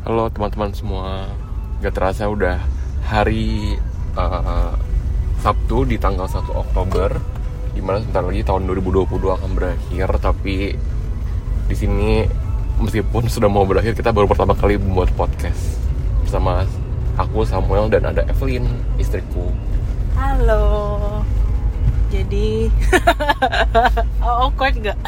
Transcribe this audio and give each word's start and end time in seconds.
Halo 0.00 0.32
teman-teman 0.32 0.72
semua 0.72 1.28
Gak 1.84 1.92
terasa 1.92 2.24
udah 2.24 2.56
hari 3.04 3.76
uh, 4.16 4.72
Sabtu 5.44 5.84
di 5.84 6.00
tanggal 6.00 6.24
1 6.24 6.40
Oktober 6.56 7.20
Di 7.76 7.84
mana 7.84 8.00
sebentar 8.00 8.24
lagi 8.24 8.40
tahun 8.40 8.64
2022 8.64 9.20
akan 9.28 9.50
berakhir 9.52 10.08
Tapi 10.16 10.72
di 11.68 11.76
sini 11.76 12.24
meskipun 12.80 13.28
sudah 13.28 13.52
mau 13.52 13.68
berakhir 13.68 13.92
Kita 13.92 14.08
baru 14.08 14.24
pertama 14.24 14.56
kali 14.56 14.80
membuat 14.80 15.12
podcast 15.20 15.76
Bersama 16.24 16.64
aku 17.20 17.44
Samuel 17.44 17.92
dan 17.92 18.08
ada 18.08 18.24
Evelyn 18.24 18.64
istriku 18.96 19.52
Halo. 20.16 21.20
Jadi 22.08 22.72
oh, 24.24 24.48
awkward 24.48 24.80
gak? 24.80 24.98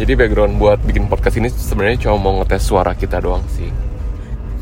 Jadi 0.00 0.16
background 0.16 0.56
buat 0.56 0.80
bikin 0.80 1.12
podcast 1.12 1.36
ini 1.36 1.52
sebenarnya 1.52 2.08
cuma 2.08 2.16
mau 2.16 2.32
ngetes 2.40 2.64
suara 2.64 2.96
kita 2.96 3.20
doang 3.20 3.44
sih. 3.52 3.68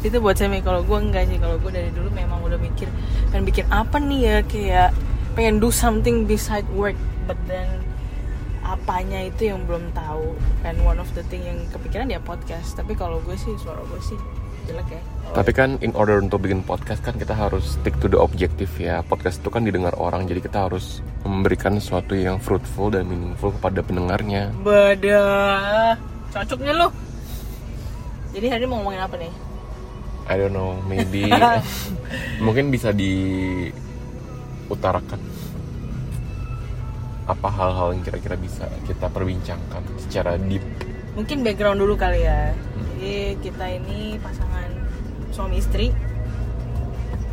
Itu 0.03 0.19
buat 0.19 0.35
saya 0.35 0.51
kalau 0.67 0.83
gue 0.83 0.99
enggak 0.99 1.31
sih 1.31 1.39
kalau 1.39 1.55
gue 1.63 1.71
dari 1.71 1.95
dulu 1.95 2.11
memang 2.11 2.43
udah 2.43 2.59
mikir 2.59 2.91
pengen 3.31 3.47
bikin 3.47 3.63
apa 3.71 4.03
nih 4.03 4.21
ya? 4.27 4.37
Kayak 4.43 4.91
pengen 5.39 5.63
do 5.63 5.71
something 5.71 6.27
beside 6.27 6.67
work. 6.75 6.99
But 7.31 7.39
then 7.47 7.71
apanya 8.67 9.31
itu 9.31 9.55
yang 9.55 9.63
belum 9.63 9.95
tahu. 9.95 10.35
And 10.67 10.83
one 10.83 10.99
of 10.99 11.07
the 11.15 11.23
thing 11.31 11.47
yang 11.47 11.71
kepikiran 11.71 12.11
ya 12.11 12.19
podcast. 12.19 12.75
Tapi 12.75 12.99
kalau 12.99 13.23
gue 13.23 13.39
sih 13.39 13.55
suara 13.63 13.79
gue 13.87 14.01
sih 14.03 14.19
jelek 14.69 14.89
ya. 14.93 15.01
Tapi 15.29 15.53
kan 15.53 15.77
in 15.85 15.93
order 15.93 16.21
untuk 16.21 16.45
bikin 16.45 16.65
podcast 16.65 17.05
kan 17.05 17.17
kita 17.17 17.37
harus 17.37 17.77
stick 17.77 17.97
to 18.01 18.09
the 18.09 18.17
objective 18.21 18.69
ya. 18.77 19.01
Podcast 19.05 19.41
itu 19.41 19.49
kan 19.49 19.65
didengar 19.65 19.97
orang 19.97 20.29
jadi 20.29 20.41
kita 20.45 20.69
harus 20.69 21.01
memberikan 21.25 21.77
sesuatu 21.81 22.17
yang 22.17 22.37
fruitful 22.41 22.93
dan 22.93 23.09
meaningful 23.09 23.53
kepada 23.57 23.81
pendengarnya. 23.85 24.53
Badah 24.65 25.97
Cocoknya 26.29 26.73
lo 26.77 26.93
Jadi 28.37 28.47
hari 28.53 28.65
ini 28.65 28.69
mau 28.69 28.85
ngomongin 28.85 29.01
apa 29.01 29.17
nih? 29.17 29.33
I 30.29 30.37
don't 30.37 30.53
know, 30.53 30.77
maybe 30.85 31.25
mungkin 32.45 32.69
bisa 32.69 32.93
diutarakan 32.93 33.89
apa 37.29 37.49
hal-hal 37.53 37.93
yang 37.97 38.05
kira-kira 38.05 38.37
bisa 38.41 38.69
kita 38.89 39.09
perbincangkan 39.13 39.85
secara 40.01 40.37
deep. 40.37 40.65
Mungkin 41.17 41.45
background 41.45 41.81
dulu 41.81 41.97
kali 41.97 42.25
ya. 42.25 42.53
Jadi 42.97 43.37
kita 43.45 43.65
ini 43.69 44.17
pasangan 44.21 44.48
suami 45.39 45.63
istri 45.63 45.95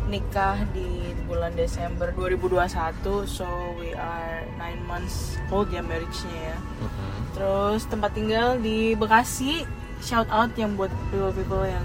Nikah 0.06 0.62
di 0.70 1.10
bulan 1.26 1.50
Desember 1.58 2.14
2021 2.14 3.26
So 3.26 3.42
we 3.74 3.90
are 3.98 4.46
9 4.62 4.86
months 4.86 5.34
old 5.50 5.66
ya 5.74 5.82
marriage-nya 5.82 6.54
ya 6.54 6.58
Mhm. 6.86 7.10
Terus 7.34 7.82
tempat 7.90 8.14
tinggal 8.14 8.62
di 8.62 8.94
Bekasi 8.94 9.66
Shout 9.98 10.30
out 10.30 10.54
yang 10.54 10.78
buat 10.78 10.94
people-people 11.10 11.66
yang 11.66 11.82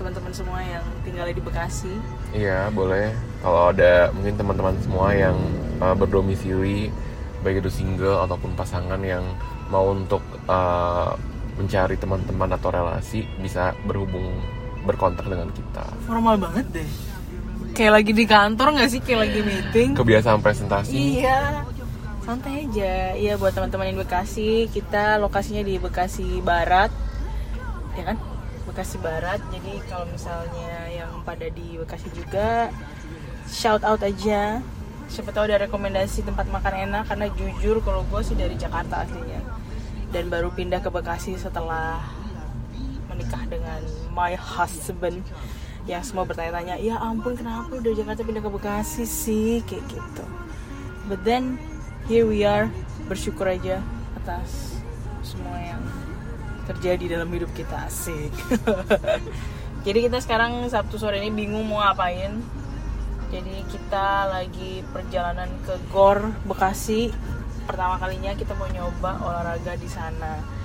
teman-teman 0.00 0.32
semua 0.32 0.64
yang 0.64 0.80
tinggal 1.04 1.28
di 1.28 1.42
Bekasi 1.44 1.92
Iya 2.32 2.72
boleh. 2.72 3.12
Kalau 3.44 3.68
ada 3.68 4.08
mungkin 4.16 4.40
teman-teman 4.40 4.74
semua 4.80 5.12
yang 5.12 5.36
uh, 5.84 5.92
berdomisili 5.92 6.88
baik 7.44 7.60
itu 7.60 7.68
single 7.68 8.24
ataupun 8.24 8.56
pasangan 8.56 8.98
yang 9.04 9.20
mau 9.68 9.92
untuk 9.92 10.24
uh, 10.48 11.12
mencari 11.60 12.00
teman-teman 12.00 12.56
atau 12.56 12.72
relasi 12.72 13.28
bisa 13.38 13.76
berhubung 13.84 14.32
berkontak 14.84 15.24
dengan 15.24 15.48
kita. 15.50 15.84
Formal 16.04 16.36
banget 16.36 16.66
deh 16.70 16.90
Kayak 17.74 17.92
lagi 17.98 18.12
di 18.14 18.24
kantor 18.24 18.68
gak 18.78 18.90
sih? 18.92 19.00
Kayak 19.02 19.20
lagi 19.26 19.40
meeting 19.42 19.90
Kebiasaan 19.98 20.38
presentasi. 20.38 20.94
Iya, 20.94 21.66
santai 22.22 22.64
aja. 22.70 23.18
Iya 23.18 23.34
buat 23.34 23.50
teman-teman 23.50 23.90
yang 23.90 23.98
di 23.98 24.02
Bekasi, 24.06 24.70
kita 24.70 25.18
lokasinya 25.18 25.66
di 25.66 25.76
Bekasi 25.76 26.38
Barat, 26.40 26.94
ya 27.98 28.14
kan? 28.14 28.16
Bekasi 28.70 28.96
Barat. 29.02 29.42
Jadi 29.50 29.82
kalau 29.90 30.06
misalnya 30.08 30.88
yang 30.88 31.10
pada 31.26 31.50
di 31.50 31.76
Bekasi 31.76 32.08
juga, 32.16 32.72
shout 33.50 33.82
out 33.82 34.00
aja. 34.00 34.64
Siapa 35.10 35.36
tahu 35.36 35.52
ada 35.52 35.68
rekomendasi 35.68 36.24
tempat 36.24 36.48
makan 36.48 36.88
enak. 36.88 37.04
Karena 37.10 37.26
jujur 37.34 37.84
kalau 37.84 38.06
gue 38.08 38.20
sih 38.24 38.38
dari 38.38 38.56
Jakarta 38.56 39.04
aslinya, 39.04 39.42
dan 40.14 40.32
baru 40.32 40.48
pindah 40.54 40.80
ke 40.80 40.88
Bekasi 40.88 41.36
setelah 41.36 42.00
menikah 43.14 43.46
dengan 43.46 43.78
my 44.10 44.34
husband. 44.34 45.22
Yang 45.86 46.10
semua 46.10 46.26
bertanya-tanya 46.26 46.80
ya 46.82 46.98
ampun 46.98 47.38
kenapa 47.38 47.70
lu 47.70 47.80
dari 47.84 47.94
Jakarta 47.94 48.26
pindah 48.26 48.42
ke 48.42 48.50
Bekasi 48.50 49.04
sih? 49.06 49.62
Kayak 49.62 49.84
gitu. 49.94 50.24
But 51.06 51.22
then 51.22 51.60
here 52.10 52.26
we 52.26 52.42
are 52.42 52.66
bersyukur 53.06 53.46
aja 53.46 53.84
atas 54.18 54.80
semua 55.22 55.60
yang 55.60 55.82
terjadi 56.64 57.20
dalam 57.20 57.28
hidup 57.30 57.52
kita 57.52 57.86
asik. 57.86 58.32
Jadi 59.86 60.08
kita 60.08 60.16
sekarang 60.24 60.64
Sabtu 60.72 60.96
sore 60.96 61.20
ini 61.20 61.28
bingung 61.28 61.68
mau 61.68 61.84
ngapain. 61.84 62.40
Jadi 63.28 63.68
kita 63.68 64.32
lagi 64.32 64.80
perjalanan 64.88 65.52
ke 65.68 65.76
Gor 65.92 66.32
Bekasi. 66.48 67.12
Pertama 67.68 68.00
kalinya 68.00 68.32
kita 68.32 68.56
mau 68.56 68.68
nyoba 68.72 69.20
olahraga 69.20 69.76
di 69.76 69.88
sana 69.88 70.63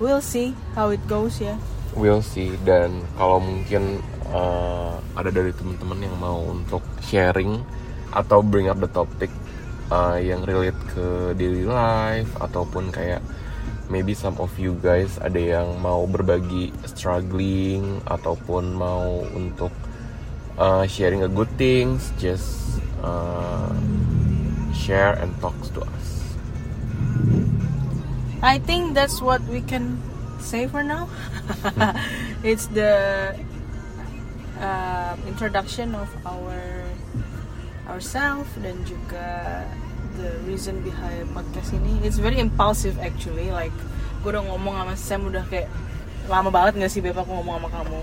we'll 0.00 0.24
see 0.24 0.56
how 0.74 0.88
it 0.90 1.00
goes 1.06 1.38
ya. 1.38 1.54
Will 1.94 2.24
see. 2.24 2.56
Dan 2.64 3.04
kalau 3.14 3.38
mungkin 3.38 4.00
uh, 4.32 4.98
ada 5.14 5.30
dari 5.30 5.52
teman-teman 5.54 6.00
yang 6.00 6.16
mau 6.16 6.40
untuk 6.48 6.82
sharing 7.04 7.60
atau 8.10 8.42
bring 8.42 8.66
up 8.66 8.80
the 8.82 8.90
topic 8.90 9.30
uh, 9.92 10.18
yang 10.18 10.42
relate 10.42 10.78
ke 10.90 11.36
daily 11.38 11.62
life 11.62 12.30
ataupun 12.42 12.90
kayak 12.90 13.22
maybe 13.90 14.14
some 14.14 14.38
of 14.38 14.50
you 14.58 14.78
guys 14.78 15.18
ada 15.18 15.38
yang 15.38 15.68
mau 15.82 16.06
berbagi 16.06 16.70
struggling 16.86 17.98
ataupun 18.06 18.74
mau 18.74 19.26
untuk 19.34 19.74
uh, 20.58 20.86
sharing 20.86 21.26
a 21.26 21.30
good 21.30 21.50
things 21.58 22.14
just 22.18 22.78
uh, 23.02 23.70
share 24.74 25.18
and 25.18 25.34
talks 25.42 25.70
to 25.74 25.82
us 25.82 26.09
I 28.40 28.56
think 28.58 28.96
that's 28.96 29.20
what 29.20 29.44
we 29.46 29.60
can 29.60 30.00
say 30.40 30.64
for 30.66 30.80
now. 30.82 31.08
it's 32.42 32.66
the 32.72 33.36
uh, 34.58 35.12
introduction 35.28 35.92
of 35.94 36.08
our 36.24 36.56
ourselves 37.90 38.48
dan 38.62 38.80
juga 38.86 39.66
the 40.16 40.30
reason 40.48 40.80
behind 40.80 41.28
podcast 41.36 41.74
ini. 41.74 42.00
It's 42.00 42.16
very 42.16 42.40
impulsive 42.40 42.96
actually. 42.96 43.52
Like 43.52 43.74
gue 44.24 44.30
udah 44.32 44.44
ngomong 44.46 44.74
sama 44.76 44.94
Sam 44.96 45.20
udah 45.28 45.44
kayak 45.48 45.68
lama 46.28 46.48
banget 46.48 46.80
gak 46.80 46.92
sih 46.92 47.00
beb 47.04 47.16
aku 47.16 47.28
ngomong 47.34 47.60
sama 47.60 47.68
kamu. 47.72 48.00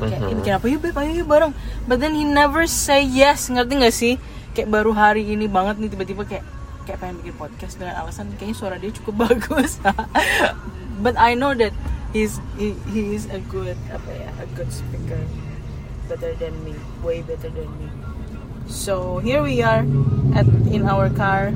Kayak 0.00 0.20
Mhm. 0.22 0.30
ini 0.30 0.40
kenapa 0.44 0.64
yuk 0.70 0.80
beb 0.86 0.96
ayo 0.98 1.10
yuk 1.18 1.28
bareng. 1.28 1.52
But 1.90 1.98
then 1.98 2.14
he 2.14 2.22
never 2.22 2.66
say 2.70 3.02
yes 3.02 3.50
ngerti 3.50 3.74
gak 3.80 3.94
sih? 3.94 4.14
Kayak 4.54 4.70
baru 4.70 4.94
hari 4.94 5.26
ini 5.26 5.50
banget 5.50 5.82
nih 5.82 5.90
tiba-tiba 5.90 6.22
kayak 6.26 6.44
kayak 6.86 6.98
pengen 7.00 7.20
bikin 7.20 7.36
podcast 7.36 7.74
dengan 7.76 7.94
alasan 8.00 8.32
kayaknya 8.36 8.56
suara 8.56 8.76
dia 8.76 8.92
cukup 8.94 9.14
bagus. 9.28 9.80
But 11.00 11.16
I 11.16 11.32
know 11.34 11.56
that 11.56 11.72
he's 12.12 12.38
he, 12.60 12.76
he 12.92 13.16
is 13.16 13.28
a 13.32 13.40
good 13.48 13.76
apa 13.88 14.10
ya 14.12 14.30
a 14.40 14.46
good 14.52 14.68
speaker, 14.68 15.20
better 16.08 16.36
than 16.36 16.52
me, 16.62 16.76
way 17.00 17.24
better 17.24 17.48
than 17.48 17.68
me. 17.80 17.88
So 18.68 19.18
here 19.24 19.42
we 19.42 19.64
are 19.64 19.82
at 20.36 20.46
in 20.70 20.86
our 20.86 21.10
car 21.10 21.50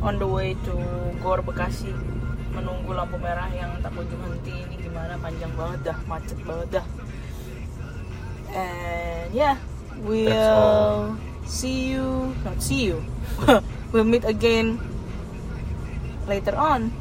on 0.00 0.22
the 0.22 0.28
way 0.28 0.54
to 0.66 0.74
Gor 1.20 1.42
Bekasi. 1.42 1.90
Menunggu 2.54 2.90
lampu 2.94 3.18
merah 3.20 3.50
yang 3.54 3.76
tak 3.82 3.92
kunjung 3.92 4.22
henti. 4.24 4.54
Ini 4.54 4.74
gimana? 4.82 5.14
Panjang 5.20 5.52
banget 5.58 5.94
dah 5.94 5.98
macet 6.06 6.38
banget 6.46 6.80
dah. 6.80 6.86
And 8.48 9.28
yeah 9.36 9.60
we'll 10.02 11.18
see 11.44 11.90
you 11.90 12.34
not 12.44 12.62
see 12.62 12.86
you 12.86 13.02
we'll 13.92 14.04
meet 14.04 14.24
again 14.24 14.78
later 16.28 16.54
on 16.56 16.92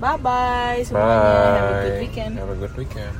bye 0.00 0.16
bye 0.18 0.82
semuanya 0.82 1.58
have 1.58 1.70
a 1.70 1.78
good 1.86 1.94
Bye. 1.94 2.02
weekend 2.02 2.32
Have 2.38 2.50
a 2.50 2.58
good 2.58 2.74
weekend. 2.76 3.14